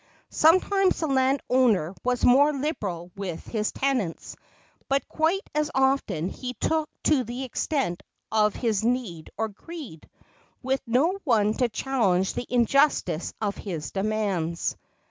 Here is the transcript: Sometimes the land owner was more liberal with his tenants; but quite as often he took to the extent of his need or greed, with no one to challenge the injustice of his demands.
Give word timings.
Sometimes 0.31 0.99
the 0.99 1.05
land 1.05 1.41
owner 1.47 1.93
was 2.03 2.25
more 2.25 2.51
liberal 2.51 3.11
with 3.15 3.45
his 3.45 3.71
tenants; 3.71 4.35
but 4.89 5.07
quite 5.07 5.47
as 5.53 5.69
often 5.75 6.27
he 6.27 6.55
took 6.55 6.89
to 7.03 7.23
the 7.23 7.43
extent 7.43 8.01
of 8.31 8.55
his 8.55 8.83
need 8.83 9.29
or 9.37 9.47
greed, 9.47 10.09
with 10.63 10.81
no 10.87 11.19
one 11.23 11.53
to 11.53 11.69
challenge 11.69 12.33
the 12.33 12.47
injustice 12.49 13.31
of 13.39 13.57
his 13.57 13.91
demands. 13.91 14.75